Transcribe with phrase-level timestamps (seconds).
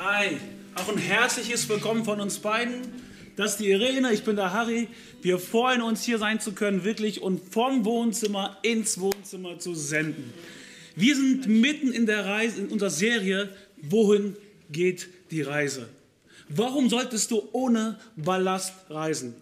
[0.00, 0.36] Hi,
[0.76, 2.82] auch ein herzliches Willkommen von uns beiden.
[3.34, 4.86] Das ist die Irene, ich bin der Harry.
[5.22, 10.32] Wir freuen uns, hier sein zu können, wirklich und vom Wohnzimmer ins Wohnzimmer zu senden.
[10.94, 13.48] Wir sind mitten in der Reise, in unserer Serie,
[13.82, 14.36] wohin
[14.70, 15.88] geht die Reise?
[16.48, 19.34] Warum solltest du ohne Ballast reisen?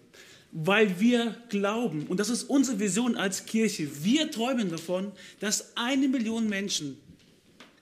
[0.52, 6.08] Weil wir glauben, und das ist unsere Vision als Kirche, wir träumen davon, dass eine
[6.08, 6.96] Million Menschen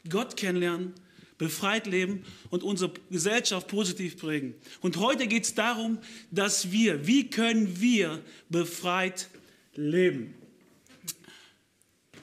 [0.09, 0.93] Gott kennenlernen,
[1.39, 4.55] befreit leben und unsere Gesellschaft positiv prägen.
[4.80, 5.98] Und heute geht es darum,
[6.30, 9.29] dass wir, wie können wir befreit
[9.75, 10.34] leben?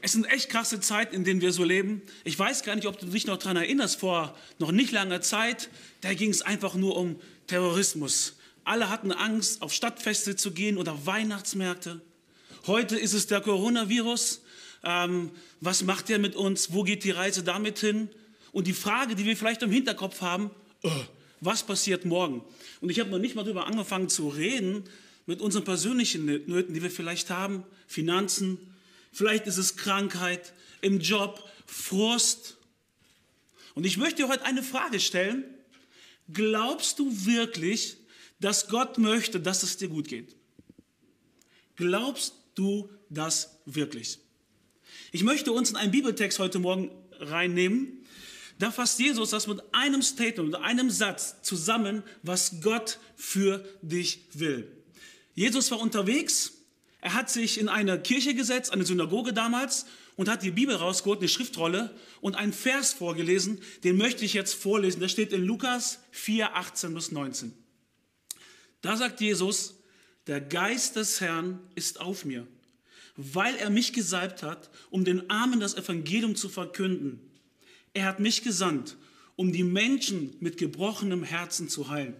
[0.04, 2.02] Es sind echt krasse Zeiten, in denen wir so leben.
[2.24, 5.70] Ich weiß gar nicht, ob du dich noch daran erinnerst, vor noch nicht langer Zeit,
[6.02, 8.38] da ging es einfach nur um Terrorismus.
[8.64, 12.02] Alle hatten Angst, auf Stadtfeste zu gehen oder Weihnachtsmärkte.
[12.66, 14.41] Heute ist es der Coronavirus.
[14.84, 16.74] Ähm, was macht der mit uns?
[16.74, 18.10] Wo geht die Reise damit hin?
[18.52, 20.52] Und die Frage, die wir vielleicht im Hinterkopf haben,
[20.84, 20.90] äh,
[21.40, 22.44] was passiert morgen?
[22.82, 24.84] Und ich habe noch nicht mal darüber angefangen zu reden,
[25.26, 28.57] mit unseren persönlichen Nöten, die wir vielleicht haben, Finanzen,
[29.12, 32.57] vielleicht ist es Krankheit, im Job, Frust.
[33.76, 35.44] Und ich möchte dir heute eine Frage stellen.
[36.34, 37.98] Glaubst du wirklich,
[38.40, 40.35] dass Gott möchte, dass es dir gut geht?
[41.76, 44.20] Glaubst du das wirklich?
[45.12, 48.01] Ich möchte uns in einen Bibeltext heute Morgen reinnehmen.
[48.62, 54.20] Da fasst Jesus das mit einem Statement, mit einem Satz zusammen, was Gott für dich
[54.34, 54.71] will.
[55.34, 56.54] Jesus war unterwegs,
[57.01, 61.21] er hat sich in eine Kirche gesetzt, eine Synagoge damals, und hat die Bibel rausgeholt,
[61.21, 61.89] eine Schriftrolle,
[62.20, 65.00] und einen Vers vorgelesen, den möchte ich jetzt vorlesen.
[65.00, 67.53] Der steht in Lukas 4, 18 bis 19.
[68.84, 69.73] Da sagt Jesus,
[70.28, 72.45] der Geist des Herrn ist auf mir
[73.17, 77.31] weil er mich gesalbt hat, um den Armen das Evangelium zu verkünden.
[77.94, 78.97] Er hat mich gesandt,
[79.36, 82.16] um die Menschen mit gebrochenem Herzen zu heilen,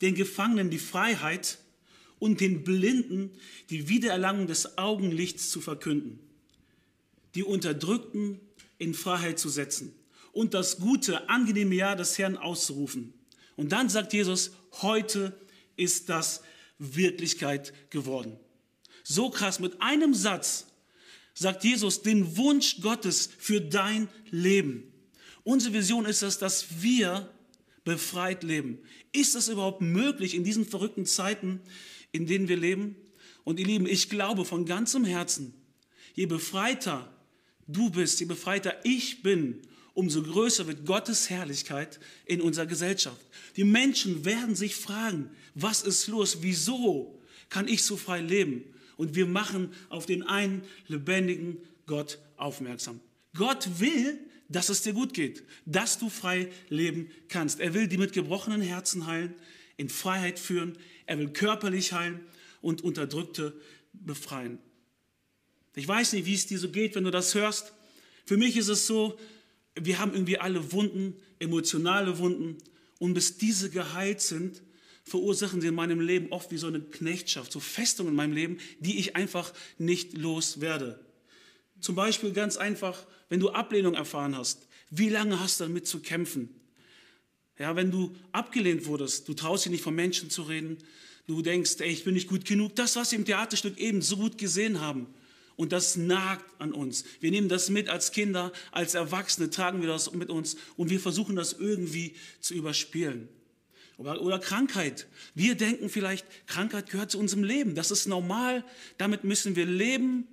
[0.00, 1.58] den Gefangenen die Freiheit
[2.18, 3.30] und den Blinden
[3.70, 6.18] die Wiedererlangung des Augenlichts zu verkünden,
[7.34, 8.40] die Unterdrückten
[8.78, 9.94] in Freiheit zu setzen
[10.32, 13.14] und das gute, angenehme Jahr des Herrn auszurufen.
[13.56, 15.36] Und dann sagt Jesus, heute
[15.76, 16.42] ist das
[16.78, 18.36] Wirklichkeit geworden.
[19.04, 20.66] So krass, mit einem Satz
[21.34, 24.92] sagt Jesus den Wunsch Gottes für dein Leben.
[25.42, 27.28] Unsere Vision ist es, dass wir
[27.84, 28.78] befreit leben.
[29.12, 31.60] Ist es überhaupt möglich in diesen verrückten Zeiten,
[32.12, 32.96] in denen wir leben?
[33.44, 35.52] Und ihr Lieben, ich glaube von ganzem Herzen,
[36.14, 37.12] je befreiter
[37.66, 39.60] du bist, je befreiter ich bin,
[39.92, 43.20] umso größer wird Gottes Herrlichkeit in unserer Gesellschaft.
[43.56, 46.38] Die Menschen werden sich fragen, was ist los?
[46.40, 48.64] Wieso kann ich so frei leben?
[48.96, 53.00] Und wir machen auf den einen lebendigen Gott aufmerksam.
[53.36, 54.18] Gott will,
[54.48, 57.60] dass es dir gut geht, dass du frei leben kannst.
[57.60, 59.34] Er will die mit gebrochenen Herzen heilen,
[59.76, 60.78] in Freiheit führen.
[61.06, 62.20] Er will körperlich heilen
[62.60, 63.54] und Unterdrückte
[63.92, 64.58] befreien.
[65.74, 67.72] Ich weiß nicht, wie es dir so geht, wenn du das hörst.
[68.24, 69.18] Für mich ist es so,
[69.74, 72.58] wir haben irgendwie alle Wunden, emotionale Wunden.
[72.98, 74.62] Und bis diese geheilt sind,
[75.04, 78.58] verursachen sie in meinem Leben oft wie so eine Knechtschaft, so Festungen in meinem Leben,
[78.80, 80.98] die ich einfach nicht loswerde.
[81.80, 86.00] Zum Beispiel ganz einfach, wenn du Ablehnung erfahren hast, wie lange hast du damit zu
[86.00, 86.48] kämpfen?
[87.58, 90.78] Ja, wenn du abgelehnt wurdest, du traust dich nicht von Menschen zu reden,
[91.26, 94.16] du denkst, ey, ich bin nicht gut genug, das, was sie im Theaterstück eben so
[94.16, 95.06] gut gesehen haben.
[95.56, 97.04] Und das nagt an uns.
[97.20, 100.98] Wir nehmen das mit als Kinder, als Erwachsene tragen wir das mit uns und wir
[100.98, 103.28] versuchen das irgendwie zu überspielen.
[103.96, 105.06] Oder, Krankheit.
[105.34, 107.74] Wir denken vielleicht, Krankheit gehört zu unserem Leben.
[107.74, 108.64] Das ist normal.
[108.98, 110.26] Damit müssen wir leben.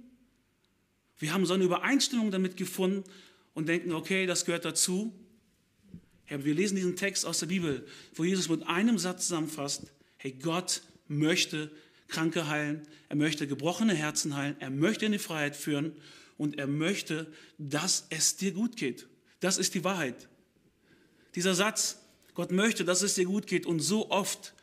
[1.20, 3.04] Wir haben so eine Übereinstimmung damit gefunden
[3.54, 5.14] und denken, okay, das gehört dazu.
[6.30, 7.86] Ja, wir lesen diesen Text aus der Bibel,
[8.16, 11.70] wo Jesus mit einem Satz zusammenfasst, hey, Gott möchte
[12.08, 15.94] Kranke heilen, er möchte gebrochene Herzen heilen, er möchte in die Freiheit führen
[16.38, 19.08] und er möchte, dass es dir gut geht.
[19.42, 20.30] Das ist die Wahrheit.
[21.36, 22.01] Dieser Satz,
[22.42, 24.56] Gott möchte, dass es dir gut geht und so oft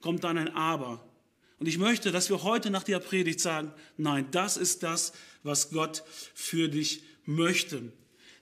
[0.00, 1.06] kommt dann ein Aber.
[1.58, 5.12] Und ich möchte, dass wir heute nach der Predigt sagen, nein, das ist das,
[5.42, 6.02] was Gott
[6.32, 7.92] für dich möchte.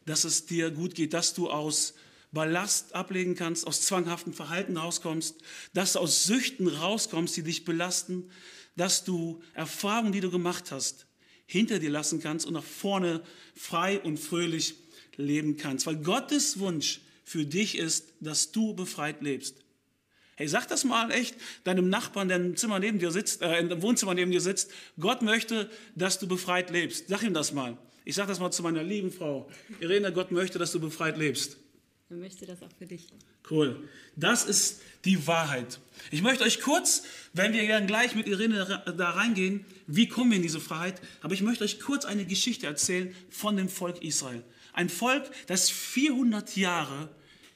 [0.07, 1.95] Dass es dir gut geht, dass du aus
[2.31, 5.39] Ballast ablegen kannst, aus zwanghaftem Verhalten rauskommst,
[5.73, 8.31] dass du aus Süchten rauskommst, die dich belasten,
[8.77, 11.09] dass du Erfahrungen, die du gemacht hast,
[11.47, 13.25] hinter dir lassen kannst und nach vorne
[13.57, 14.77] frei und fröhlich
[15.17, 15.85] leben kannst.
[15.85, 19.57] Weil Gottes Wunsch für dich ist, dass du befreit lebst.
[20.37, 23.83] Hey, sag das mal echt deinem Nachbarn, der im Zimmer neben dir sitzt, äh, im
[23.83, 24.71] Wohnzimmer neben dir sitzt.
[24.99, 27.09] Gott möchte, dass du befreit lebst.
[27.09, 27.79] Sag ihm das mal.
[28.05, 29.49] Ich sage das mal zu meiner lieben Frau.
[29.81, 31.57] Irene, Gott möchte, dass du befreit lebst.
[32.11, 33.07] Er möchte das auch für dich.
[33.51, 33.89] Cool.
[34.17, 35.81] Das ist die Wahrheit.
[36.11, 40.37] Ich möchte euch kurz, wenn wir dann gleich mit Irene da reingehen, wie kommen wir
[40.37, 44.43] in diese Freiheit, aber ich möchte euch kurz eine Geschichte erzählen von dem Volk Israel.
[44.75, 47.09] Ein Volk, das 400 Jahre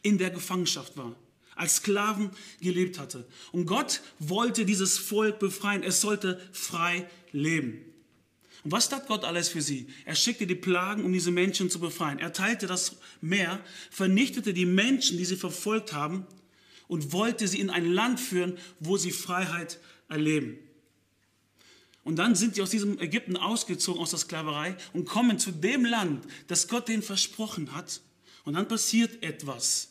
[0.02, 1.14] in der Gefangenschaft war,
[1.56, 2.30] als Sklaven
[2.60, 3.26] gelebt hatte.
[3.52, 5.82] Und Gott wollte dieses Volk befreien.
[5.82, 7.84] Es sollte frei leben.
[8.62, 9.88] Und was tat Gott alles für sie?
[10.04, 12.20] Er schickte die Plagen, um diese Menschen zu befreien.
[12.20, 13.60] Er teilte das Meer,
[13.90, 16.24] vernichtete die Menschen, die sie verfolgt haben
[16.86, 20.58] und wollte sie in ein Land führen, wo sie Freiheit erleben.
[22.08, 25.84] Und dann sind sie aus diesem Ägypten ausgezogen, aus der Sklaverei und kommen zu dem
[25.84, 28.00] Land, das Gott ihnen versprochen hat.
[28.46, 29.90] Und dann passiert etwas.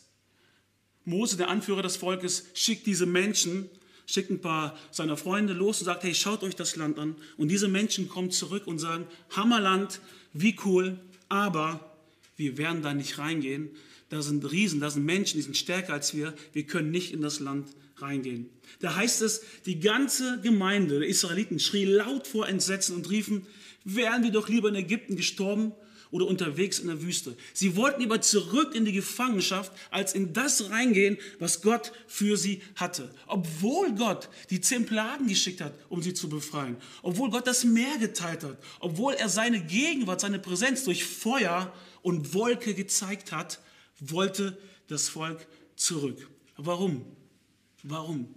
[1.04, 3.70] Mose, der Anführer des Volkes, schickt diese Menschen
[4.04, 7.14] schickt ein paar seiner Freunde los und sagt, hey, schaut euch das Land an.
[7.36, 9.06] Und diese Menschen kommen zurück und sagen,
[9.36, 10.00] Hammerland,
[10.32, 10.98] wie cool,
[11.28, 11.94] aber
[12.36, 13.70] wir werden da nicht reingehen.
[14.08, 16.34] Da sind Riesen, da sind Menschen, die sind stärker als wir.
[16.52, 17.68] Wir können nicht in das Land
[18.02, 18.50] reingehen.
[18.80, 23.46] Da heißt es, die ganze Gemeinde der Israeliten schrie laut vor Entsetzen und riefen,
[23.84, 25.72] wären wir doch lieber in Ägypten gestorben
[26.10, 27.36] oder unterwegs in der Wüste.
[27.52, 32.62] Sie wollten lieber zurück in die Gefangenschaft, als in das reingehen, was Gott für sie
[32.76, 33.10] hatte.
[33.26, 36.76] Obwohl Gott die zehn Plagen geschickt hat, um sie zu befreien.
[37.02, 38.58] Obwohl Gott das Meer geteilt hat.
[38.80, 41.72] Obwohl er seine Gegenwart, seine Präsenz durch Feuer
[42.02, 43.60] und Wolke gezeigt hat,
[44.00, 44.56] wollte
[44.86, 45.46] das Volk
[45.76, 46.28] zurück.
[46.56, 47.04] Warum?
[47.82, 48.34] Warum?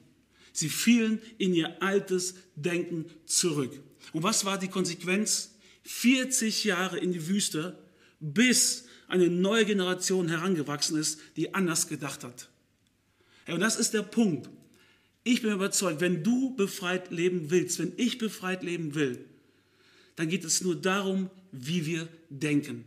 [0.54, 3.80] Sie fielen in ihr altes Denken zurück.
[4.14, 5.56] Und was war die Konsequenz?
[5.84, 7.78] 40 Jahre in die Wüste,
[8.20, 12.50] bis eine neue Generation herangewachsen ist, die anders gedacht hat.
[13.48, 14.50] Und das ist der Punkt.
[15.24, 19.26] Ich bin überzeugt, wenn du befreit leben willst, wenn ich befreit leben will,
[20.16, 22.86] dann geht es nur darum, wie wir denken.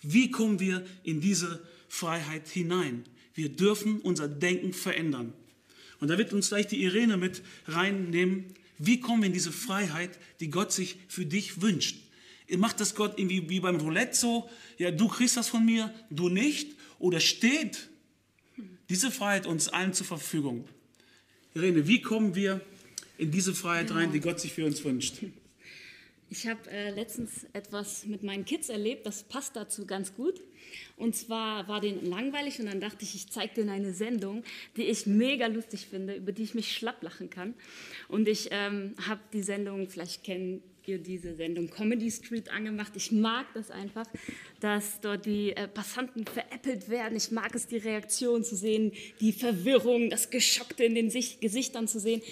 [0.00, 3.04] Wie kommen wir in diese Freiheit hinein?
[3.34, 5.32] Wir dürfen unser Denken verändern.
[6.00, 8.46] Und da wird uns gleich die Irene mit reinnehmen.
[8.78, 11.96] Wie kommen wir in diese Freiheit, die Gott sich für dich wünscht?
[12.56, 14.50] Macht das Gott irgendwie wie beim Roulette so?
[14.78, 16.76] Ja, du kriegst das von mir, du nicht?
[16.98, 17.88] Oder steht
[18.88, 20.66] diese Freiheit uns allen zur Verfügung?
[21.54, 22.60] Irene, wie kommen wir
[23.16, 25.16] in diese Freiheit rein, die Gott sich für uns wünscht?
[26.36, 30.40] Ich habe äh, letztens etwas mit meinen Kids erlebt, das passt dazu ganz gut.
[30.96, 34.42] Und zwar war denen langweilig und dann dachte ich, ich zeige denen eine Sendung,
[34.76, 37.54] die ich mega lustig finde, über die ich mich schlapp lachen kann.
[38.08, 42.94] Und ich ähm, habe die Sendung, vielleicht kennen ihr diese Sendung Comedy Street angemacht.
[42.96, 44.06] Ich mag das einfach,
[44.58, 47.16] dass dort die äh, Passanten veräppelt werden.
[47.16, 48.90] Ich mag es, die Reaktion zu sehen,
[49.20, 52.22] die Verwirrung, das Geschockte in den Gesichtern zu sehen.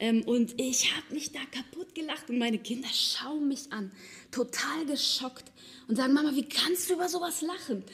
[0.00, 3.90] Ähm, und ich habe mich da kaputt gelacht und meine Kinder schauen mich an,
[4.30, 5.44] total geschockt
[5.88, 7.84] und sagen, Mama, wie kannst du über sowas lachen?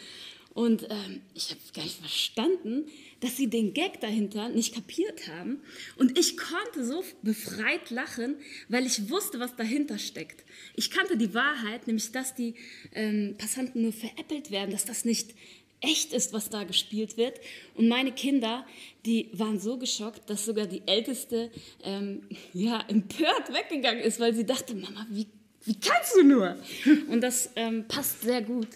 [0.54, 2.84] Und ähm, ich habe gar nicht verstanden,
[3.20, 5.62] dass sie den Gag dahinter nicht kapiert haben.
[5.96, 8.36] Und ich konnte so befreit lachen,
[8.68, 10.44] weil ich wusste, was dahinter steckt.
[10.74, 12.54] Ich kannte die Wahrheit, nämlich dass die
[12.92, 15.34] ähm, Passanten nur veräppelt werden, dass das nicht
[15.82, 17.40] echt ist, was da gespielt wird.
[17.74, 18.66] Und meine Kinder,
[19.04, 21.50] die waren so geschockt, dass sogar die Älteste
[21.84, 22.22] ähm,
[22.54, 25.26] ja, empört weggegangen ist, weil sie dachte, Mama, wie,
[25.64, 26.56] wie kannst du nur?
[27.08, 28.68] Und das ähm, passt sehr gut.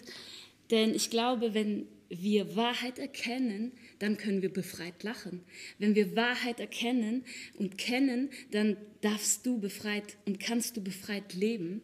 [0.69, 5.41] Denn ich glaube, wenn wir Wahrheit erkennen, dann können wir befreit lachen.
[5.79, 7.25] Wenn wir Wahrheit erkennen
[7.57, 11.81] und kennen, dann darfst du befreit und kannst du befreit leben.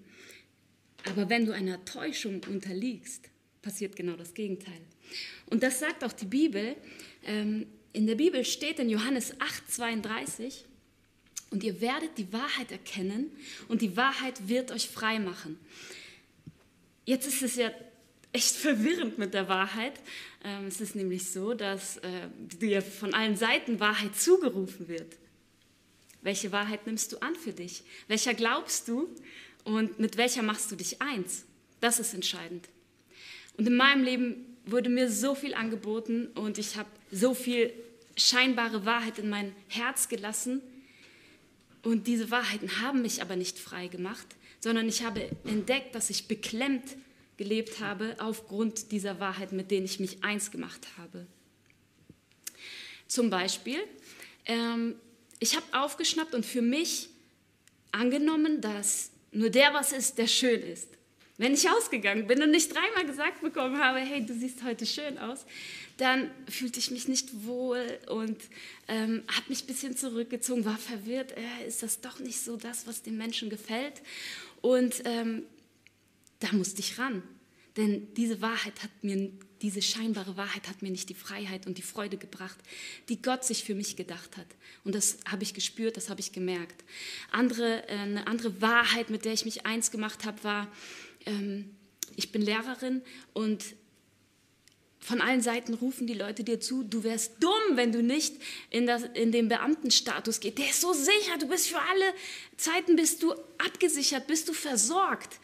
[1.09, 3.29] Aber wenn du einer Täuschung unterliegst,
[3.61, 4.79] passiert genau das Gegenteil.
[5.47, 6.75] Und das sagt auch die Bibel.
[7.25, 10.65] Ähm, in der Bibel steht in Johannes 8, 32,
[11.53, 13.31] und ihr werdet die Wahrheit erkennen
[13.67, 15.59] und die Wahrheit wird euch frei machen.
[17.05, 17.71] Jetzt ist es ja
[18.31, 19.93] echt verwirrend mit der Wahrheit.
[20.43, 22.27] Ähm, es ist nämlich so, dass äh,
[22.59, 25.15] dir von allen Seiten Wahrheit zugerufen wird.
[26.23, 27.83] Welche Wahrheit nimmst du an für dich?
[28.07, 29.07] Welcher glaubst du
[29.63, 31.45] und mit welcher machst du dich eins?
[31.81, 32.67] Das ist entscheidend.
[33.57, 37.73] Und in meinem Leben wurde mir so viel angeboten und ich habe so viel
[38.15, 40.61] scheinbare Wahrheit in mein Herz gelassen.
[41.83, 44.27] Und diese Wahrheiten haben mich aber nicht frei gemacht,
[44.59, 46.95] sondern ich habe entdeckt, dass ich beklemmt
[47.35, 51.25] gelebt habe aufgrund dieser Wahrheit, mit denen ich mich eins gemacht habe.
[53.07, 53.79] Zum Beispiel,
[54.45, 54.95] ähm,
[55.39, 57.09] ich habe aufgeschnappt und für mich
[57.91, 60.89] angenommen, dass nur der was ist, der schön ist.
[61.37, 65.17] Wenn ich ausgegangen bin und nicht dreimal gesagt bekommen habe, hey, du siehst heute schön
[65.17, 65.45] aus,
[65.97, 68.37] dann fühlte ich mich nicht wohl und
[68.87, 72.85] ähm, habe mich ein bisschen zurückgezogen, war verwirrt, äh, ist das doch nicht so das,
[72.85, 74.01] was den Menschen gefällt.
[74.61, 75.43] Und ähm,
[76.39, 77.23] da musste ich ran.
[77.77, 79.31] Denn diese Wahrheit hat mir
[79.63, 82.57] diese scheinbare Wahrheit hat mir nicht die Freiheit und die Freude gebracht,
[83.07, 84.45] die Gott sich für mich gedacht hat.
[84.83, 86.83] Und das habe ich gespürt, das habe ich gemerkt.
[87.31, 90.67] Andere, äh, eine andere Wahrheit, mit der ich mich eins gemacht habe, war,
[91.25, 91.73] ähm,
[92.17, 93.01] ich bin Lehrerin
[93.31, 93.63] und
[94.99, 98.35] von allen Seiten rufen die Leute dir zu, du wärst dumm, wenn du nicht
[98.69, 100.57] in, das, in den Beamtenstatus gehst.
[100.57, 102.13] Der ist so sicher, du bist für alle
[102.57, 105.39] Zeiten bist du abgesichert, bist du versorgt.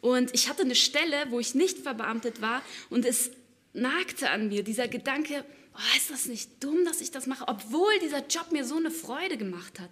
[0.00, 3.30] Und ich hatte eine Stelle, wo ich nicht verbeamtet war und es
[3.72, 7.98] nagte an mir, dieser Gedanke, oh, ist das nicht dumm, dass ich das mache, obwohl
[8.02, 9.90] dieser Job mir so eine Freude gemacht hat.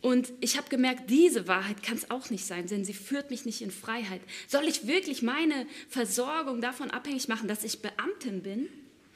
[0.00, 3.44] Und ich habe gemerkt, diese Wahrheit kann es auch nicht sein, denn sie führt mich
[3.44, 4.22] nicht in Freiheit.
[4.48, 8.68] Soll ich wirklich meine Versorgung davon abhängig machen, dass ich Beamtin bin?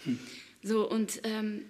[0.04, 0.18] Hm.
[0.62, 1.64] So, und ähm,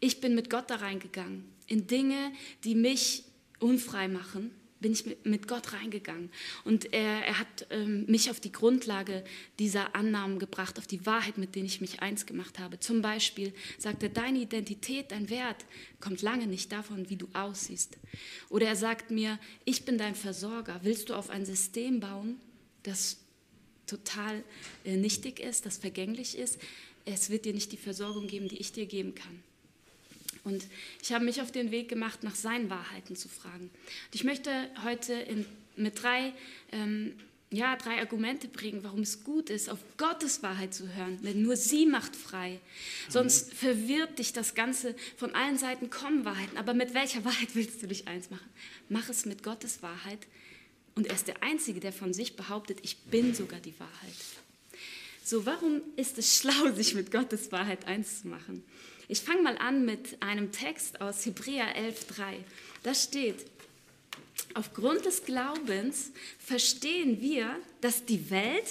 [0.00, 2.32] ich bin mit Gott da reingegangen, in Dinge,
[2.64, 3.24] die mich
[3.58, 6.30] unfrei machen bin ich mit Gott reingegangen.
[6.64, 9.24] Und er, er hat ähm, mich auf die Grundlage
[9.58, 12.80] dieser Annahmen gebracht, auf die Wahrheit, mit denen ich mich eins gemacht habe.
[12.80, 15.64] Zum Beispiel sagt er, deine Identität, dein Wert
[16.00, 17.98] kommt lange nicht davon, wie du aussiehst.
[18.48, 20.80] Oder er sagt mir, ich bin dein Versorger.
[20.82, 22.40] Willst du auf ein System bauen,
[22.82, 23.18] das
[23.86, 24.42] total
[24.84, 26.58] äh, nichtig ist, das vergänglich ist?
[27.04, 29.42] Es wird dir nicht die Versorgung geben, die ich dir geben kann.
[30.44, 30.66] Und
[31.02, 33.64] ich habe mich auf den Weg gemacht, nach seinen Wahrheiten zu fragen.
[33.64, 34.50] Und ich möchte
[34.84, 36.32] heute in, mit drei,
[36.72, 37.14] ähm,
[37.50, 41.20] ja, drei Argumente bringen, warum es gut ist, auf Gottes Wahrheit zu hören.
[41.22, 42.60] Denn nur sie macht frei.
[43.08, 44.94] Sonst verwirrt dich das Ganze.
[45.16, 46.56] Von allen Seiten kommen Wahrheiten.
[46.56, 48.48] Aber mit welcher Wahrheit willst du dich eins machen?
[48.88, 50.20] Mach es mit Gottes Wahrheit.
[50.94, 54.14] Und er ist der Einzige, der von sich behauptet, ich bin sogar die Wahrheit.
[55.24, 58.64] So, warum ist es schlau, sich mit Gottes Wahrheit eins zu machen?
[59.10, 62.44] Ich fange mal an mit einem Text aus Hebräer 11.3.
[62.84, 63.44] Da steht,
[64.54, 68.68] aufgrund des Glaubens verstehen wir, dass die Welt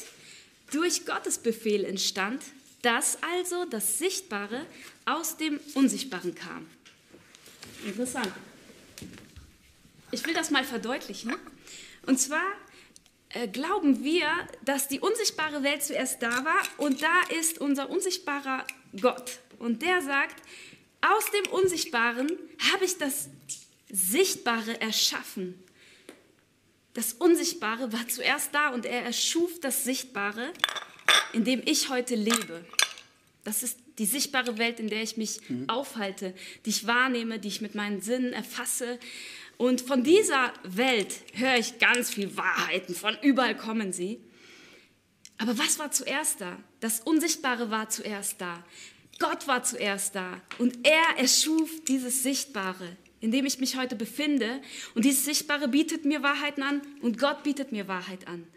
[0.72, 2.42] durch Gottes Befehl entstand,
[2.82, 4.66] dass also das Sichtbare
[5.04, 6.66] aus dem Unsichtbaren kam.
[7.86, 8.32] Interessant.
[10.12, 11.36] Ich will das mal verdeutlichen.
[12.06, 12.50] Und zwar
[13.32, 14.30] äh, glauben wir,
[14.64, 18.66] dass die unsichtbare Welt zuerst da war und da ist unser unsichtbarer
[19.02, 19.40] Gott.
[19.60, 20.42] Und der sagt,
[21.02, 22.32] aus dem Unsichtbaren
[22.72, 23.30] habe ich das
[23.90, 25.62] Sichtbare erschaffen.
[26.94, 30.52] Das Unsichtbare war zuerst da und er erschuf das Sichtbare,
[31.34, 32.66] in dem ich heute lebe.
[33.44, 35.70] Das ist die sichtbare Welt, in der ich mich mhm.
[35.70, 36.34] aufhalte,
[36.66, 39.00] die ich wahrnehme, die ich mit meinen Sinnen erfasse.
[39.58, 44.20] Und von dieser Welt höre ich ganz viel Wahrheiten, von überall kommen sie.
[45.38, 46.58] Aber was war zuerst da?
[46.80, 48.64] Das Unsichtbare war zuerst da.
[49.20, 54.62] Gott war zuerst da und er erschuf dieses Sichtbare, in dem ich mich heute befinde.
[54.96, 58.48] Und dieses Sichtbare bietet mir Wahrheiten an und Gott bietet mir Wahrheit an.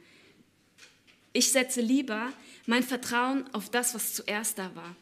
[1.33, 2.33] Ich setze lieber
[2.67, 4.95] mein Vertrauen auf das, was zuerst da war.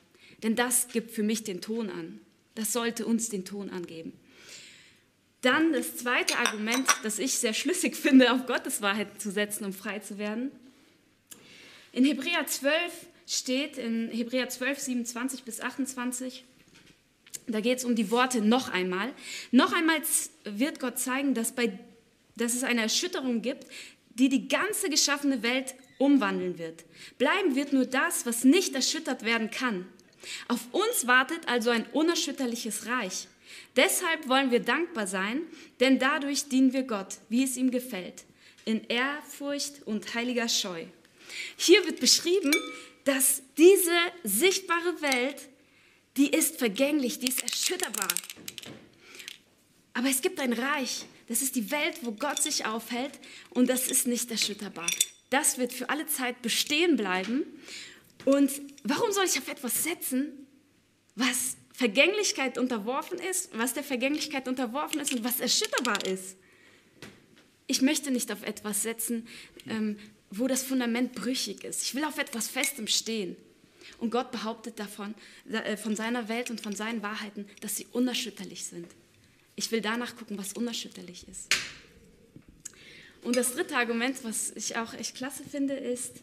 [0.42, 2.20] Denn das gibt für mich den Ton an.
[2.54, 4.12] Das sollte uns den Ton angeben.
[5.42, 9.72] Dann das zweite Argument, das ich sehr schlüssig finde, auf Gottes Wahrheit zu setzen, um
[9.72, 10.50] frei zu werden.
[11.92, 12.92] In Hebräer 12
[13.30, 16.44] steht in Hebräer 12, 27 bis 28.
[17.46, 19.12] Da geht es um die Worte noch einmal.
[19.52, 20.02] Noch einmal
[20.44, 21.78] wird Gott zeigen, dass, bei,
[22.34, 23.66] dass es eine Erschütterung gibt,
[24.14, 26.84] die die ganze geschaffene Welt umwandeln wird.
[27.18, 29.86] Bleiben wird nur das, was nicht erschüttert werden kann.
[30.48, 33.28] Auf uns wartet also ein unerschütterliches Reich.
[33.76, 35.42] Deshalb wollen wir dankbar sein,
[35.78, 38.24] denn dadurch dienen wir Gott, wie es ihm gefällt,
[38.64, 40.84] in Ehrfurcht und heiliger Scheu.
[41.56, 42.52] Hier wird beschrieben,
[43.10, 45.48] dass diese sichtbare Welt,
[46.16, 48.06] die ist vergänglich, die ist erschütterbar.
[49.94, 53.18] Aber es gibt ein Reich, das ist die Welt, wo Gott sich aufhält
[53.50, 54.88] und das ist nicht erschütterbar.
[55.28, 57.42] Das wird für alle Zeit bestehen bleiben.
[58.26, 58.52] Und
[58.84, 60.46] warum soll ich auf etwas setzen,
[61.16, 66.36] was Vergänglichkeit unterworfen ist, was der Vergänglichkeit unterworfen ist und was erschütterbar ist?
[67.66, 69.26] Ich möchte nicht auf etwas setzen,
[69.68, 69.98] ähm,
[70.30, 71.82] wo das Fundament brüchig ist.
[71.82, 73.36] Ich will auf etwas Festem stehen.
[73.98, 75.14] Und Gott behauptet davon,
[75.50, 78.86] äh, von seiner Welt und von seinen Wahrheiten, dass sie unerschütterlich sind.
[79.56, 81.48] Ich will danach gucken, was unerschütterlich ist.
[83.22, 86.22] Und das dritte Argument, was ich auch echt klasse finde, ist,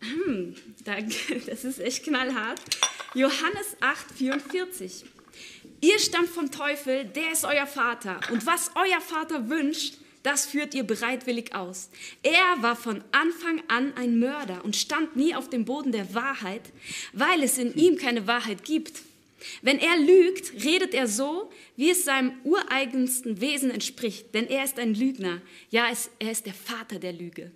[0.00, 0.56] hm,
[1.46, 2.60] das ist echt knallhart,
[3.14, 5.04] Johannes 8, 44.
[5.80, 8.20] Ihr stammt vom Teufel, der ist euer Vater.
[8.32, 9.94] Und was euer Vater wünscht,
[10.26, 11.88] das führt ihr bereitwillig aus.
[12.24, 16.62] Er war von Anfang an ein Mörder und stand nie auf dem Boden der Wahrheit,
[17.12, 19.02] weil es in ihm keine Wahrheit gibt.
[19.62, 24.80] Wenn er lügt, redet er so, wie es seinem ureigensten Wesen entspricht, denn er ist
[24.80, 25.42] ein Lügner.
[25.70, 25.86] Ja,
[26.18, 27.52] er ist der Vater der Lüge.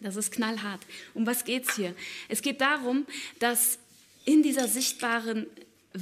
[0.00, 0.80] Das ist knallhart.
[1.12, 1.94] Um was geht es hier?
[2.30, 3.06] Es geht darum,
[3.38, 3.78] dass
[4.24, 5.46] in dieser sichtbaren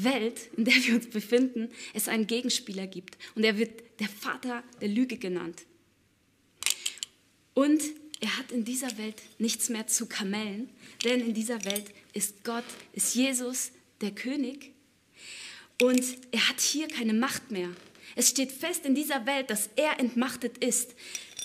[0.03, 3.17] Welt, in der wir uns befinden, es einen Gegenspieler gibt.
[3.35, 5.63] Und er wird der Vater der Lüge genannt.
[7.55, 7.83] Und
[8.21, 10.71] er hat in dieser Welt nichts mehr zu kamellen,
[11.05, 13.71] denn in dieser Welt ist Gott, ist Jesus
[14.01, 14.73] der König.
[15.81, 17.71] Und er hat hier keine Macht mehr.
[18.17, 20.95] Es steht fest in dieser Welt, dass er entmachtet ist.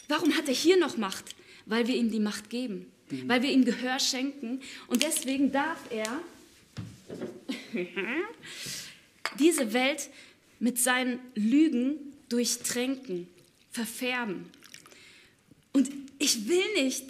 [0.08, 1.36] Warum hat er hier noch Macht?
[1.66, 3.28] Weil wir ihm die Macht geben, mhm.
[3.28, 4.62] weil wir ihm Gehör schenken.
[4.88, 6.22] Und deswegen darf er
[9.40, 10.10] diese Welt
[10.60, 11.96] mit seinen Lügen
[12.30, 13.28] durchtränken,
[13.72, 14.50] verfärben.
[15.74, 17.06] Und ich will nicht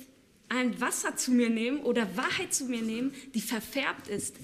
[0.50, 4.36] ein Wasser zu mir nehmen oder Wahrheit zu mir nehmen, die verfärbt ist.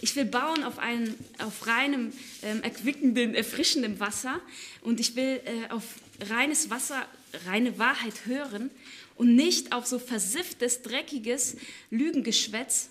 [0.00, 2.12] Ich will bauen auf, einen, auf reinem,
[2.42, 4.40] ähm, erquickenden, erfrischendem Wasser
[4.80, 5.84] und ich will äh, auf
[6.30, 7.06] reines Wasser,
[7.46, 8.70] reine Wahrheit hören
[9.16, 11.56] und nicht auf so versifftes, dreckiges
[11.90, 12.88] Lügengeschwätz,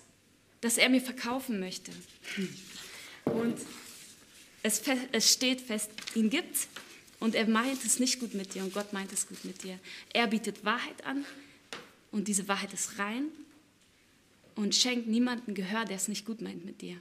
[0.60, 1.92] das er mir verkaufen möchte.
[3.24, 3.56] Und
[4.62, 6.68] es, es steht fest, ihn gibt
[7.18, 9.78] und er meint es nicht gut mit dir und Gott meint es gut mit dir.
[10.12, 11.24] Er bietet Wahrheit an
[12.10, 13.28] und diese Wahrheit ist rein
[14.54, 17.00] und schenkt niemandem Gehör, der es nicht gut meint mit dir.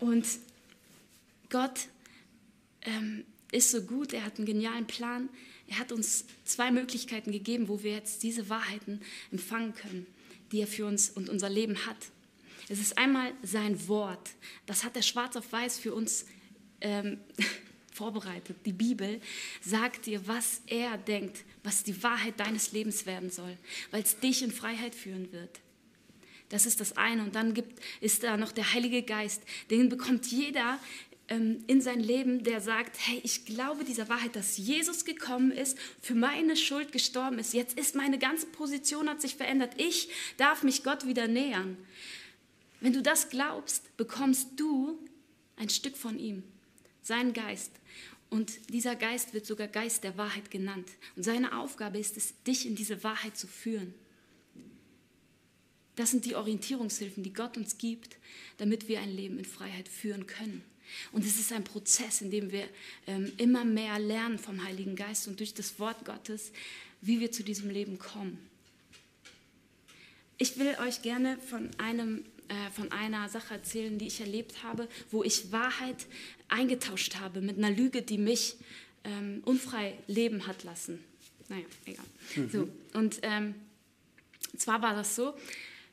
[0.00, 0.26] Und
[1.48, 1.88] Gott
[2.82, 5.28] ähm, ist so gut, er hat einen genialen Plan.
[5.66, 9.00] Er hat uns zwei Möglichkeiten gegeben, wo wir jetzt diese Wahrheiten
[9.30, 10.06] empfangen können,
[10.52, 11.96] die er für uns und unser Leben hat.
[12.68, 14.30] Es ist einmal sein Wort.
[14.66, 16.26] Das hat er schwarz auf weiß für uns
[16.80, 17.18] ähm,
[17.92, 18.56] vorbereitet.
[18.64, 19.20] Die Bibel
[19.60, 23.56] sagt dir, was er denkt, was die Wahrheit deines Lebens werden soll,
[23.90, 25.60] weil es dich in Freiheit führen wird.
[26.48, 27.22] Das ist das eine.
[27.22, 29.42] Und dann gibt, ist da noch der Heilige Geist.
[29.70, 30.78] Den bekommt jeder
[31.28, 36.14] in sein Leben, der sagt, hey, ich glaube dieser Wahrheit, dass Jesus gekommen ist, für
[36.14, 37.54] meine Schuld gestorben ist.
[37.54, 39.72] Jetzt ist meine ganze Position hat sich verändert.
[39.78, 41.78] Ich darf mich Gott wieder nähern.
[42.80, 44.98] Wenn du das glaubst, bekommst du
[45.56, 46.42] ein Stück von ihm,
[47.00, 47.72] seinen Geist.
[48.28, 50.88] Und dieser Geist wird sogar Geist der Wahrheit genannt.
[51.16, 53.94] Und seine Aufgabe ist es, dich in diese Wahrheit zu führen.
[55.96, 58.16] Das sind die Orientierungshilfen, die Gott uns gibt,
[58.58, 60.62] damit wir ein Leben in Freiheit führen können.
[61.12, 62.68] Und es ist ein Prozess, in dem wir
[63.06, 66.52] ähm, immer mehr lernen vom Heiligen Geist und durch das Wort Gottes,
[67.00, 68.38] wie wir zu diesem Leben kommen.
[70.38, 74.86] Ich will euch gerne von einem äh, von einer Sache erzählen, die ich erlebt habe,
[75.10, 76.06] wo ich Wahrheit
[76.48, 78.56] eingetauscht habe mit einer Lüge, die mich
[79.04, 81.02] ähm, unfrei leben hat lassen.
[81.48, 82.04] Naja, egal.
[82.36, 82.50] Mhm.
[82.50, 83.54] So, und ähm,
[84.58, 85.34] zwar war das so,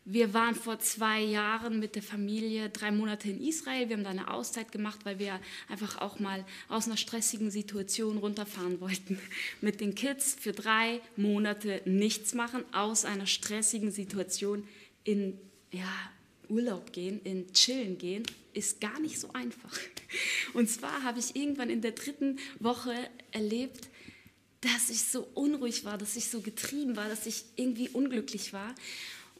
[0.04, 3.88] wir waren vor zwei Jahren mit der Familie drei Monate in Israel.
[3.88, 8.18] Wir haben da eine Auszeit gemacht, weil wir einfach auch mal aus einer stressigen Situation
[8.18, 9.20] runterfahren wollten.
[9.62, 14.68] Mit den Kids für drei Monate nichts machen, aus einer stressigen Situation
[15.04, 15.38] in
[15.72, 15.94] ja,
[16.50, 19.78] Urlaub gehen, in Chillen gehen, ist gar nicht so einfach.
[20.54, 22.96] Und zwar habe ich irgendwann in der dritten Woche
[23.32, 23.88] erlebt,
[24.62, 28.76] dass ich so unruhig war, dass ich so getrieben war, dass ich irgendwie unglücklich war.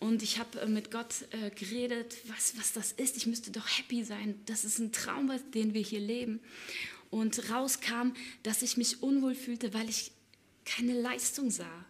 [0.02, 3.18] Und ich habe äh, mit Gott äh, geredet, was, was das ist.
[3.18, 4.42] Ich müsste doch happy sein.
[4.48, 6.40] Das ist ein Traum, den wir hier leben.
[7.12, 10.12] Und rauskam, dass ich mich unwohl fühlte, weil ich
[10.66, 11.86] keine Leistung sah,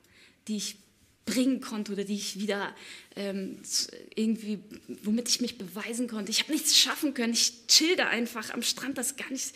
[0.50, 0.76] die ich
[1.26, 2.76] bringen konnte oder die ich wieder
[3.16, 3.62] ähm,
[4.14, 4.60] irgendwie,
[5.04, 6.32] womit ich mich beweisen konnte.
[6.32, 7.32] Ich habe nichts schaffen können.
[7.32, 8.98] Ich chill da einfach am Strand.
[8.98, 9.56] Das ist gar nicht,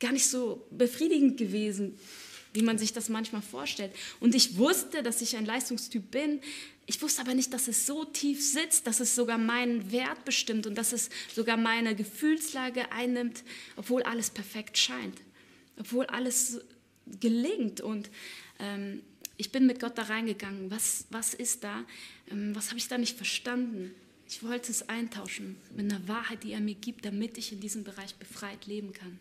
[0.00, 1.98] gar nicht so befriedigend gewesen,
[2.52, 3.94] wie man sich das manchmal vorstellt.
[4.18, 6.40] Und ich wusste, dass ich ein Leistungstyp bin.
[6.90, 10.66] Ich wusste aber nicht, dass es so tief sitzt, dass es sogar meinen Wert bestimmt
[10.66, 13.44] und dass es sogar meine Gefühlslage einnimmt,
[13.76, 15.16] obwohl alles perfekt scheint,
[15.78, 16.60] obwohl alles
[17.20, 17.80] gelingt.
[17.80, 18.10] Und
[18.58, 19.04] ähm,
[19.36, 20.68] ich bin mit Gott da reingegangen.
[20.72, 21.84] Was, was ist da?
[22.28, 23.94] Ähm, was habe ich da nicht verstanden?
[24.28, 27.84] Ich wollte es eintauschen mit einer Wahrheit, die er mir gibt, damit ich in diesem
[27.84, 29.16] Bereich befreit leben kann.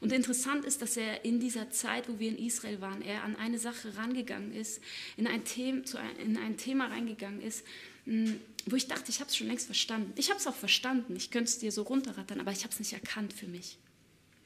[0.00, 3.36] Und interessant ist, dass er in dieser Zeit, wo wir in Israel waren, er an
[3.36, 4.80] eine Sache rangegangen ist,
[5.16, 5.82] in ein, Thema,
[6.22, 7.64] in ein Thema reingegangen ist,
[8.04, 10.12] hm, wo ich dachte, ich habe es schon längst verstanden.
[10.16, 12.78] Ich habe es auch verstanden, ich könnte es dir so runterrattern, aber ich habe es
[12.78, 13.76] nicht erkannt für mich.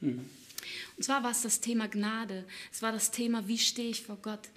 [0.01, 0.29] Mhm.
[0.97, 2.45] Und zwar war es das Thema Gnade.
[2.71, 4.49] Es war das Thema, wie stehe ich vor Gott.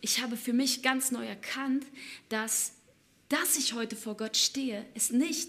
[0.00, 1.86] Ich habe für mich ganz neu erkannt,
[2.28, 2.72] dass,
[3.28, 5.48] dass ich heute vor Gott stehe, es nicht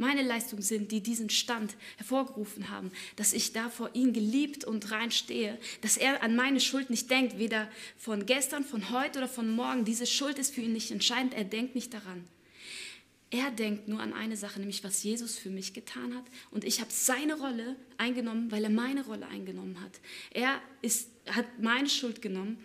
[0.00, 4.90] meine Leistungen sind, die diesen Stand hervorgerufen haben, dass ich da vor ihm geliebt und
[4.90, 9.28] rein stehe, dass er an meine Schuld nicht denkt, weder von gestern, von heute oder
[9.28, 9.84] von morgen.
[9.84, 12.24] Diese Schuld ist für ihn nicht entscheidend, er denkt nicht daran.
[13.30, 16.24] Er denkt nur an eine Sache, nämlich was Jesus für mich getan hat.
[16.50, 20.00] Und ich habe seine Rolle eingenommen, weil er meine Rolle eingenommen hat.
[20.32, 22.58] Er ist, hat meine Schuld genommen,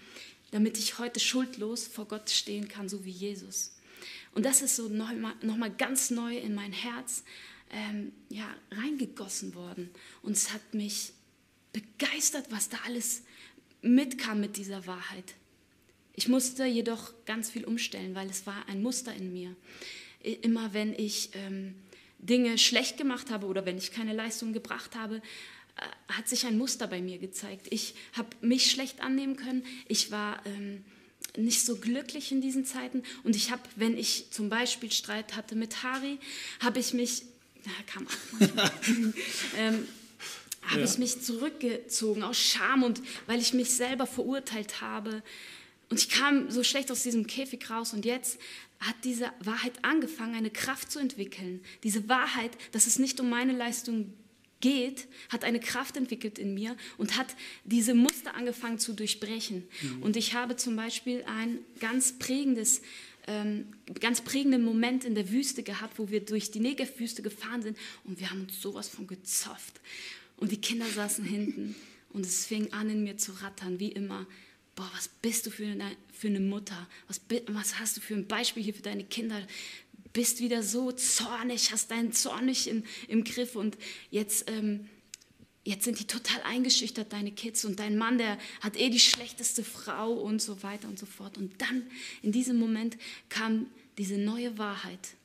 [0.50, 3.75] damit ich heute schuldlos vor Gott stehen kann, so wie Jesus.
[4.36, 7.24] Und das ist so nochmal noch mal ganz neu in mein Herz
[7.71, 9.89] ähm, ja, reingegossen worden.
[10.21, 11.13] Und es hat mich
[11.74, 13.24] begeistert, was da alles
[13.82, 15.36] mitkam mit dieser Wahrheit.
[16.13, 19.56] Ich musste jedoch ganz viel umstellen, weil es war ein Muster in mir.
[20.21, 21.76] Immer wenn ich ähm,
[22.19, 25.17] Dinge schlecht gemacht habe oder wenn ich keine Leistung gebracht habe,
[25.78, 27.67] äh, hat sich ein Muster bei mir gezeigt.
[27.69, 29.65] Ich habe mich schlecht annehmen können.
[29.88, 30.84] Ich war ähm,
[31.38, 33.04] nicht so glücklich in diesen Zeiten.
[33.24, 36.19] Und ich habe, wenn ich zum Beispiel Streit hatte mit Hari,
[36.60, 37.24] habe ich mich,
[37.65, 38.39] ja, kam auch
[39.58, 39.88] ähm,
[40.63, 40.86] habe ja.
[40.86, 45.21] ich mich zurückgezogen aus Scham und weil ich mich selber verurteilt habe.
[45.89, 48.39] Und ich kam so schlecht aus diesem Käfig raus und jetzt
[48.80, 51.63] hat diese Wahrheit angefangen, eine Kraft zu entwickeln.
[51.84, 54.13] Diese Wahrheit, dass es nicht um meine Leistung
[54.62, 59.68] geht, hat eine Kraft entwickelt in mir und hat diese Muster angefangen zu durchbrechen.
[59.82, 60.04] Mhm.
[60.04, 62.82] Und ich habe zum Beispiel ein ganz prägendes
[63.28, 67.76] ähm, ganz prägenden Moment in der Wüste gehabt, wo wir durch die Negev-Wüste gefahren sind
[68.04, 69.82] und wir haben uns sowas von gezofft.
[70.38, 71.76] Und die Kinder saßen hinten
[72.10, 74.28] und es fing an in mir zu rattern, wie immer
[74.76, 76.88] boah, was bist du für eine, für eine Mutter?
[77.08, 79.41] Was, was hast du für ein Beispiel hier für deine Kinder?
[80.15, 83.78] Bist wieder so zornig, hast deinen Zorn nicht im, im Griff und
[84.12, 84.88] jetzt, ähm,
[85.65, 89.62] jetzt sind die total eingeschüchtert, deine Kids und dein Mann, der hat eh die schlechteste
[89.62, 91.38] Frau und so weiter und so fort.
[91.38, 91.86] Und dann
[92.21, 92.97] in diesem Moment
[93.28, 95.15] kam diese neue Wahrheit.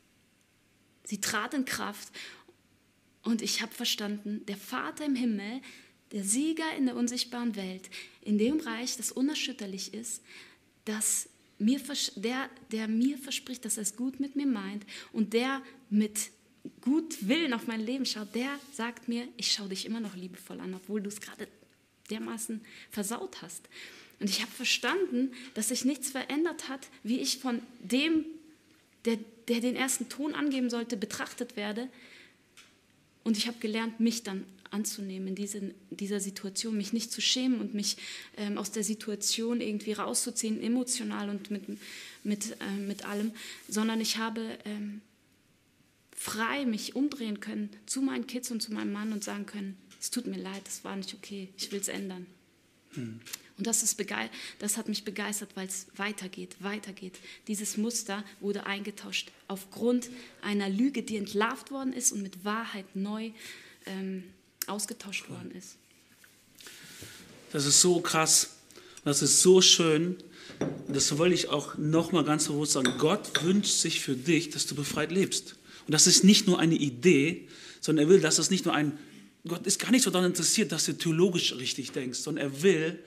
[1.05, 2.09] Sie trat in Kraft
[3.23, 5.61] und ich habe verstanden, der Vater im Himmel,
[6.11, 7.91] der Sieger in der unsichtbaren Welt,
[8.23, 10.21] in dem Reich, das unerschütterlich ist,
[10.85, 11.29] dass
[11.61, 11.81] mir,
[12.17, 16.31] der, der mir verspricht, dass er es gut mit mir meint und der mit
[16.81, 20.61] gut Willen auf mein Leben schaut, der sagt mir, ich schaue dich immer noch liebevoll
[20.61, 21.49] an, obwohl du es gerade
[22.11, 23.69] dermaßen versaut hast.
[24.19, 28.25] Und ich habe verstanden, dass sich nichts verändert hat, wie ich von dem,
[29.07, 29.19] der,
[29.49, 31.89] der den ersten Ton angeben sollte, betrachtet werde.
[33.25, 37.61] Und ich habe gelernt, mich dann anzunehmen in diese, dieser Situation, mich nicht zu schämen
[37.61, 37.97] und mich
[38.37, 41.65] ähm, aus der Situation irgendwie rauszuziehen, emotional und mit,
[42.25, 43.33] mit, äh, mit allem,
[43.69, 45.01] sondern ich habe ähm,
[46.15, 50.11] frei mich umdrehen können zu meinen Kids und zu meinem Mann und sagen können, es
[50.11, 52.27] tut mir leid, das war nicht okay, ich will es ändern.
[52.93, 53.21] Hm.
[53.61, 54.03] Und das, ist
[54.59, 57.19] das hat mich begeistert, weil es weitergeht, weitergeht.
[57.47, 60.09] Dieses Muster wurde eingetauscht aufgrund
[60.41, 63.33] einer Lüge, die entlarvt worden ist und mit Wahrheit neu
[63.85, 64.25] ähm,
[64.71, 65.77] ausgetauscht worden ist.
[67.53, 68.51] Das ist so krass.
[69.05, 70.17] Das ist so schön.
[70.89, 72.95] Das wollte ich auch nochmal ganz bewusst sagen.
[72.99, 75.57] Gott wünscht sich für dich, dass du befreit lebst.
[75.87, 77.49] Und das ist nicht nur eine Idee,
[77.81, 78.99] sondern er will, dass es nicht nur ein,
[79.47, 82.99] Gott ist gar nicht so daran interessiert, dass du theologisch richtig denkst, sondern er will,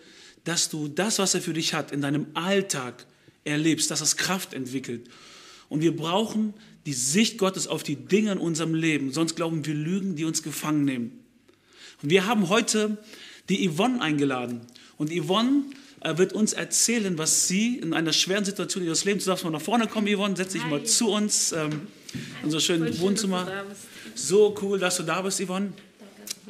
[0.44, 3.06] dass du das, was er für dich hat, in deinem Alltag
[3.44, 5.10] erlebst, dass es Kraft entwickelt.
[5.70, 6.54] Und wir brauchen
[6.86, 10.44] die Sicht Gottes auf die Dinge in unserem Leben, sonst glauben wir Lügen, die uns
[10.44, 11.23] gefangen nehmen.
[12.04, 12.98] Und wir haben heute
[13.50, 14.62] die Yvonne eingeladen.
[14.98, 15.64] Und Yvonne
[16.02, 19.52] äh, wird uns erzählen, was sie in einer schweren Situation ihres Lebens, du darfst mal
[19.52, 20.70] nach vorne kommen, Yvonne, setz dich Hi.
[20.70, 23.66] mal zu uns ähm, in unser schönes Wohnzimmer.
[24.16, 25.74] So cool, dass du da bist, Yvonne.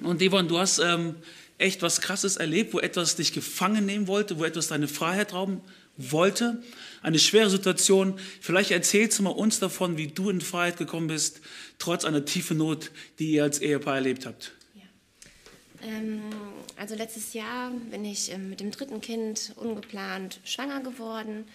[0.01, 1.15] Und Yvonne, du hast ähm,
[1.59, 5.61] echt was Krasses erlebt, wo etwas dich gefangen nehmen wollte, wo etwas deine Freiheit rauben
[5.97, 6.63] wollte.
[7.03, 8.15] Eine schwere Situation.
[8.41, 11.41] Vielleicht erzählst du mal uns davon, wie du in Freiheit gekommen bist,
[11.77, 12.89] trotz einer tiefen Not,
[13.19, 14.53] die ihr als Ehepaar erlebt habt.
[15.83, 16.21] Ähm,
[16.77, 21.47] also letztes Jahr bin ich ähm, mit dem dritten Kind ungeplant schwanger geworden.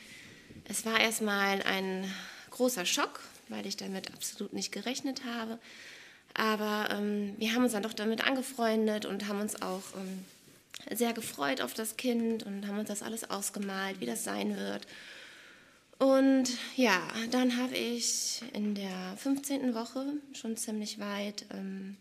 [0.65, 2.05] Es war erstmal ein
[2.51, 5.59] großer Schock, weil ich damit absolut nicht gerechnet habe.
[6.35, 10.25] Aber ähm, wir haben uns dann doch damit angefreundet und haben uns auch ähm,
[10.97, 14.87] sehr gefreut auf das Kind und haben uns das alles ausgemalt, wie das sein wird.
[15.99, 17.01] Und ja,
[17.33, 19.75] dann habe ich in der 15.
[19.75, 21.97] Woche schon ziemlich weit ähm,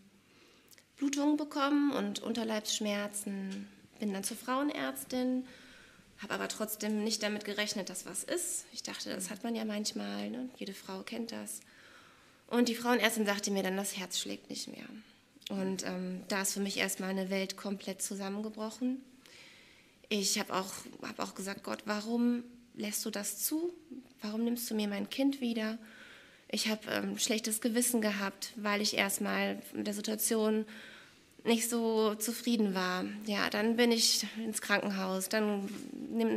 [0.98, 3.68] Blutungen bekommen und Unterleibsschmerzen.
[3.98, 5.46] Bin dann zur Frauenärztin,
[6.18, 8.66] habe aber trotzdem nicht damit gerechnet, dass was ist.
[8.72, 10.48] Ich dachte, das hat man ja manchmal, ne?
[10.56, 11.60] jede Frau kennt das.
[12.48, 14.86] Und die Frauenärztin sagte mir dann, das Herz schlägt nicht mehr.
[15.50, 19.02] Und ähm, da ist für mich erstmal eine Welt komplett zusammengebrochen.
[20.08, 23.72] Ich habe auch, hab auch gesagt, Gott, warum lässt du das zu?
[24.22, 25.78] Warum nimmst du mir mein Kind wieder?
[26.48, 30.64] Ich habe ähm, schlechtes Gewissen gehabt, weil ich erstmal mit der Situation
[31.44, 33.04] nicht so zufrieden war.
[33.26, 35.68] Ja, dann bin ich ins Krankenhaus, dann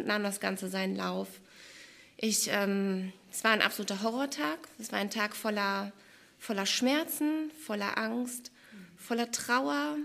[0.06, 1.28] nahm das Ganze seinen Lauf.
[2.18, 4.60] Ich, ähm, es war ein absoluter Horrortag.
[4.80, 5.92] Es war ein Tag voller,
[6.38, 8.52] voller Schmerzen, voller Angst,
[8.98, 9.98] voller Trauer.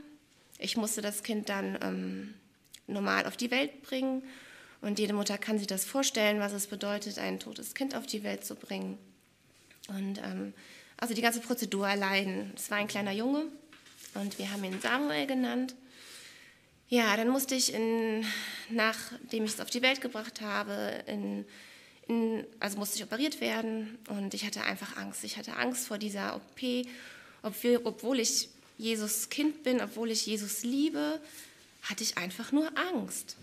[0.58, 2.34] Ich musste das Kind dann ähm,
[2.86, 4.22] normal auf die Welt bringen
[4.80, 8.22] Und jede Mutter kann sich das vorstellen, was es bedeutet, ein totes Kind auf die
[8.22, 8.98] Welt zu bringen.
[9.88, 10.54] Und ähm,
[10.96, 12.52] also die ganze Prozedur allein.
[12.56, 13.44] Es war ein kleiner Junge
[14.14, 15.74] und wir haben ihn Samuel genannt.
[16.88, 18.24] Ja, dann musste ich, in,
[18.70, 21.44] nachdem ich es auf die Welt gebracht habe, in,
[22.06, 25.24] in, also musste ich operiert werden und ich hatte einfach Angst.
[25.24, 26.86] Ich hatte Angst vor dieser OP,
[27.42, 31.20] obwohl, obwohl ich Jesus Kind bin, obwohl ich Jesus liebe,
[31.82, 33.36] hatte ich einfach nur Angst.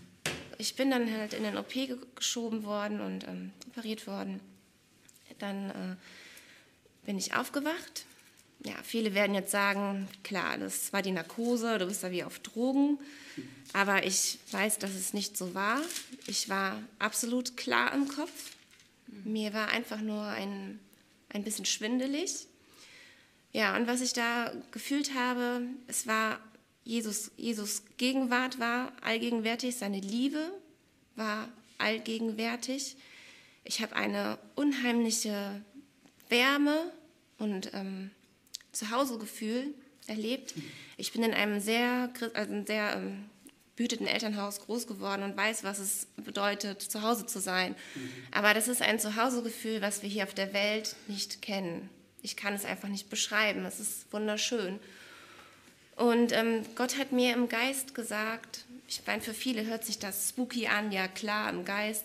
[0.56, 1.74] Ich bin dann halt in den OP
[2.16, 4.40] geschoben worden und ähm, operiert worden.
[5.38, 5.96] Dann äh,
[7.04, 8.06] bin ich aufgewacht.
[8.64, 12.38] Ja, viele werden jetzt sagen, klar, das war die Narkose, du bist da wie auf
[12.38, 12.98] Drogen.
[13.72, 15.80] Aber ich weiß, dass es nicht so war.
[16.26, 18.52] Ich war absolut klar im Kopf.
[19.24, 20.80] Mir war einfach nur ein,
[21.28, 22.46] ein bisschen schwindelig.
[23.52, 26.40] Ja, und was ich da gefühlt habe, es war
[26.84, 30.52] Jesus, Jesus Gegenwart war allgegenwärtig, seine Liebe
[31.16, 32.96] war allgegenwärtig.
[33.64, 35.62] Ich habe eine unheimliche
[36.28, 36.92] Wärme
[37.38, 38.10] und ähm,
[38.72, 39.74] Zuhausegefühl
[40.06, 40.54] erlebt.
[40.96, 43.24] Ich bin in einem sehr, also sehr ähm,
[43.76, 47.74] behüteten Elternhaus groß geworden und weiß, was es bedeutet, zu Hause zu sein.
[47.94, 48.10] Mhm.
[48.30, 51.88] Aber das ist ein Zuhausegefühl, was wir hier auf der Welt nicht kennen.
[52.22, 53.64] Ich kann es einfach nicht beschreiben.
[53.64, 54.78] Es ist wunderschön.
[55.96, 60.30] Und ähm, Gott hat mir im Geist gesagt, ich meine, für viele hört sich das
[60.30, 62.04] spooky an, ja klar, im Geist.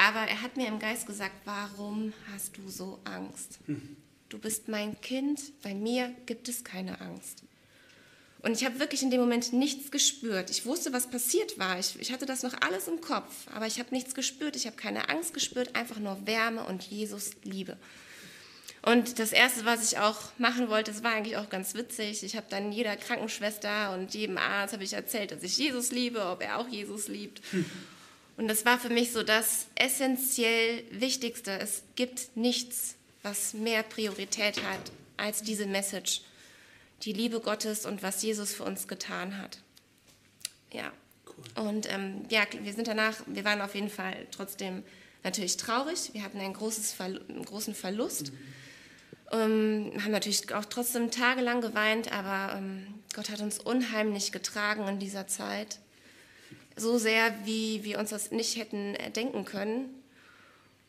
[0.00, 3.58] Aber er hat mir im Geist gesagt, warum hast du so Angst?
[3.66, 3.98] Mhm.
[4.30, 7.42] Du bist mein Kind, bei mir gibt es keine Angst.
[8.38, 10.48] Und ich habe wirklich in dem Moment nichts gespürt.
[10.48, 11.78] Ich wusste, was passiert war.
[11.78, 14.56] Ich, ich hatte das noch alles im Kopf, aber ich habe nichts gespürt.
[14.56, 17.76] Ich habe keine Angst gespürt, einfach nur Wärme und Jesus Liebe.
[18.80, 22.22] Und das Erste, was ich auch machen wollte, das war eigentlich auch ganz witzig.
[22.22, 26.24] Ich habe dann jeder Krankenschwester und jedem Arzt habe ich erzählt, dass ich Jesus liebe,
[26.24, 27.42] ob er auch Jesus liebt.
[28.40, 31.50] Und das war für mich so das essentiell Wichtigste.
[31.60, 34.80] Es gibt nichts, was mehr Priorität hat
[35.18, 36.22] als diese Message
[37.02, 39.58] die Liebe Gottes und was Jesus für uns getan hat.
[40.72, 40.90] Ja.
[41.26, 41.66] Cool.
[41.66, 44.84] Und ähm, ja, wir sind danach, wir waren auf jeden Fall trotzdem
[45.22, 46.14] natürlich traurig.
[46.14, 48.32] Wir hatten ein großes Verlu einen großen Verlust.
[48.32, 48.38] Mhm.
[49.32, 54.98] Ähm, haben natürlich auch trotzdem tagelang geweint, aber ähm, Gott hat uns unheimlich getragen in
[54.98, 55.78] dieser Zeit.
[56.76, 59.94] So sehr, wie wir uns das nicht hätten denken können.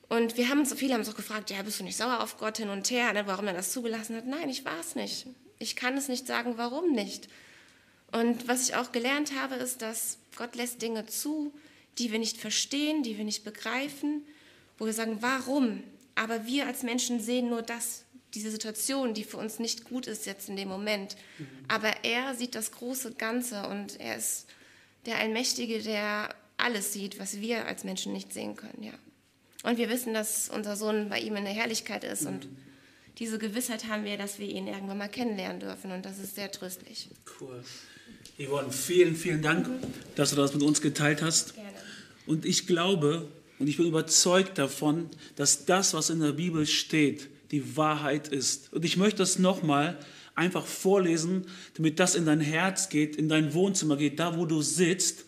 [0.10, 2.38] Und wir haben uns, viele haben uns auch gefragt, ja, bist du nicht sauer auf
[2.38, 4.28] Gott hin und her, ne, warum er das zugelassen hat?
[4.28, 5.26] Nein, ich war es nicht.
[5.58, 7.30] Ich kann es nicht sagen, warum nicht.
[8.12, 11.54] Und was ich auch gelernt habe, ist, dass Gott lässt Dinge zu,
[11.98, 14.26] die wir nicht verstehen, die wir nicht begreifen,
[14.78, 15.84] wo wir sagen, warum?
[16.16, 20.26] Aber wir als Menschen sehen nur das, diese Situation, die für uns nicht gut ist
[20.26, 21.16] jetzt in dem Moment.
[21.38, 21.48] Mhm.
[21.68, 24.48] Aber er sieht das große Ganze und er ist
[25.06, 28.84] der Allmächtige, der alles sieht, was wir als Menschen nicht sehen können.
[28.84, 28.94] Ja.
[29.64, 32.48] Und wir wissen, dass unser Sohn bei ihm in der Herrlichkeit ist und
[33.18, 36.52] diese Gewissheit haben wir, dass wir ihn irgendwann mal kennenlernen dürfen und das ist sehr
[36.52, 37.10] tröstlich.
[37.40, 37.64] Cool.
[38.40, 39.68] Yvonne, vielen, vielen Dank,
[40.16, 41.56] dass du das mit uns geteilt hast.
[41.56, 41.70] Gerne.
[42.26, 43.28] Und ich glaube
[43.62, 48.74] und ich bin überzeugt davon, dass das, was in der Bibel steht, die Wahrheit ist.
[48.74, 50.00] Und ich möchte das nochmal
[50.36, 54.62] einfach vorlesen, damit das in dein Herz geht, in dein Wohnzimmer geht, da wo du
[54.62, 55.26] sitzt,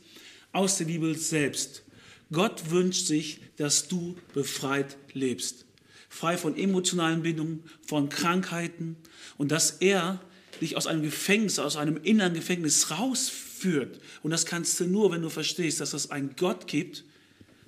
[0.52, 1.84] aus der Bibel selbst.
[2.32, 5.66] Gott wünscht sich, dass du befreit lebst
[6.14, 8.98] frei von emotionalen Bindungen, von Krankheiten
[9.38, 10.22] und dass er
[10.62, 14.00] dich aus einem Gefängnis, aus einem inneren Gefängnis rausführt.
[14.22, 17.04] Und das kannst du nur, wenn du verstehst, dass es einen Gott gibt,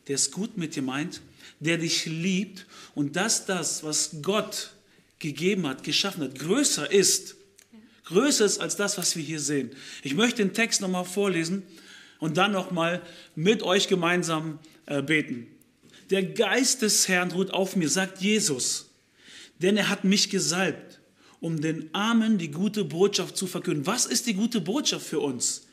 [0.08, 1.21] der es gut mit dir meint,
[1.60, 4.75] der dich liebt und dass das, was Gott
[5.19, 7.36] gegeben hat, geschaffen hat, größer ist.
[8.06, 9.71] Größer ist als das, was wir hier sehen.
[10.04, 11.63] Ich möchte den Text nochmal vorlesen
[12.19, 13.01] und dann nochmal
[13.36, 15.47] mit euch gemeinsam äh, beten.
[16.12, 18.91] Der Geist des Herrn ruht auf mir, sagt Jesus,
[19.60, 20.99] denn er hat mich gesalbt,
[21.39, 23.88] um den Armen die gute Botschaft zu verkünden.
[23.88, 25.64] Was ist die gute Botschaft für uns?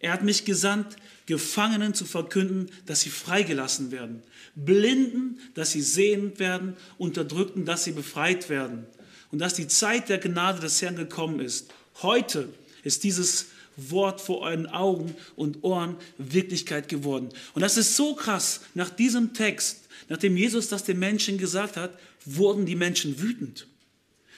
[0.00, 4.22] Er hat mich gesandt, Gefangenen zu verkünden, dass sie freigelassen werden,
[4.54, 8.86] Blinden, dass sie sehend werden, Unterdrückten, dass sie befreit werden
[9.32, 11.68] und dass die Zeit der Gnade des Herrn gekommen ist.
[12.02, 12.48] Heute
[12.84, 17.28] ist dieses Wort vor euren Augen und Ohren Wirklichkeit geworden.
[17.54, 18.60] Und das ist so krass.
[18.74, 23.66] Nach diesem Text, nachdem Jesus das den Menschen gesagt hat, wurden die Menschen wütend.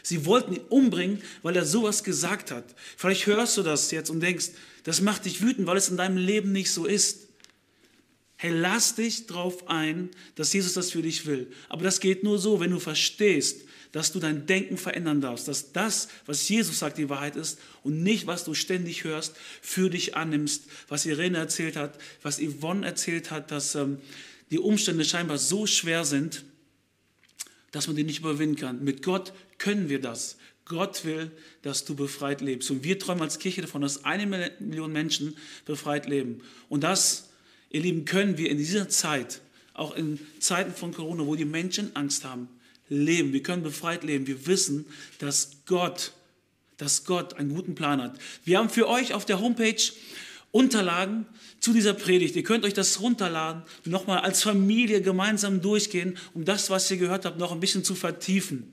[0.03, 2.65] Sie wollten ihn umbringen, weil er sowas gesagt hat.
[2.97, 4.51] Vielleicht hörst du das jetzt und denkst,
[4.89, 7.29] das macht dich wütend, weil es in deinem Leben nicht so ist.
[8.37, 11.53] Hey, lass dich drauf ein, dass Jesus das für dich will.
[11.69, 15.73] Aber das geht nur so, wenn du verstehst, dass du dein Denken verändern darfst, dass
[15.73, 20.17] das, was Jesus sagt, die Wahrheit ist und nicht, was du ständig hörst, für dich
[20.17, 23.99] annimmst, was Irene erzählt hat, was Yvonne erzählt hat, dass ähm,
[24.51, 26.47] die Umstände scheinbar so schwer sind,
[27.73, 28.83] dass man die nicht überwinden kann.
[28.83, 30.39] Mit Gott können wir das.
[30.69, 31.31] Gott will,
[31.63, 32.71] dass du befreit lebst.
[32.71, 36.43] Und wir träumen als Kirche davon, dass eine Million Menschen befreit leben.
[36.69, 37.31] Und das,
[37.71, 39.41] ihr Lieben, können wir in dieser Zeit,
[39.75, 42.49] auch in Zeiten von Corona, wo die Menschen Angst haben,
[42.89, 43.33] leben.
[43.33, 44.27] Wir können befreit leben.
[44.27, 44.87] Wir wissen,
[45.19, 46.13] dass Gott,
[46.77, 48.19] dass Gott einen guten Plan hat.
[48.45, 49.83] Wir haben für euch auf der Homepage
[50.51, 51.27] Unterlagen
[51.61, 52.35] zu dieser Predigt.
[52.37, 57.25] Ihr könnt euch das runterladen, nochmal als Familie gemeinsam durchgehen, um das, was ihr gehört
[57.25, 58.73] habt, noch ein bisschen zu vertiefen.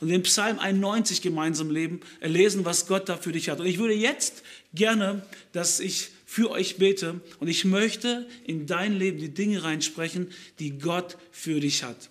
[0.00, 3.60] Und den Psalm 91 gemeinsam leben, lesen, was Gott da für dich hat.
[3.60, 4.42] Und ich würde jetzt
[4.74, 10.28] gerne, dass ich für euch bete und ich möchte in dein Leben die Dinge reinsprechen,
[10.58, 12.10] die Gott für dich hat.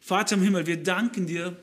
[0.00, 1.56] Vater im Himmel, wir danken dir,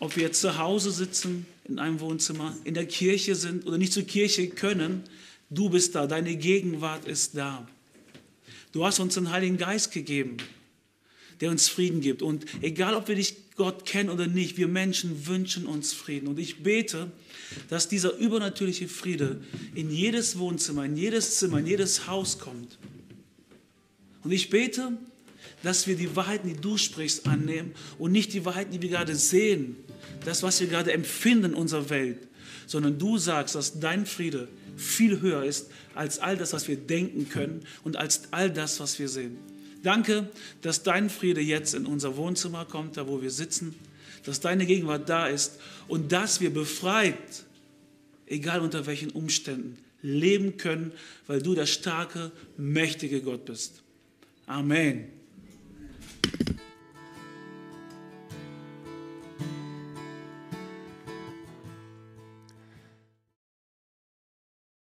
[0.00, 3.92] ob wir jetzt zu Hause sitzen, in einem Wohnzimmer, in der Kirche sind oder nicht
[3.92, 5.04] zur Kirche können.
[5.50, 7.66] Du bist da, deine Gegenwart ist da.
[8.72, 10.36] Du hast uns den Heiligen Geist gegeben,
[11.40, 12.22] der uns Frieden gibt.
[12.22, 16.28] Und egal, ob wir dich Gott kennen oder nicht, wir Menschen wünschen uns Frieden.
[16.28, 17.10] Und ich bete,
[17.68, 19.40] dass dieser übernatürliche Friede
[19.74, 22.78] in jedes Wohnzimmer, in jedes Zimmer, in jedes Haus kommt.
[24.24, 24.96] Und ich bete,
[25.62, 29.16] dass wir die Wahrheiten, die du sprichst, annehmen und nicht die Wahrheiten, die wir gerade
[29.16, 29.76] sehen,
[30.24, 32.18] das, was wir gerade empfinden in unserer Welt,
[32.66, 37.28] sondern du sagst, dass dein Friede viel höher ist als all das, was wir denken
[37.28, 39.36] können und als all das, was wir sehen.
[39.82, 40.28] Danke,
[40.62, 43.74] dass dein Friede jetzt in unser Wohnzimmer kommt, da wo wir sitzen,
[44.24, 47.44] dass deine Gegenwart da ist und dass wir befreit,
[48.26, 50.92] egal unter welchen Umständen, leben können,
[51.26, 53.82] weil du der starke, mächtige Gott bist.
[54.46, 55.17] Amen.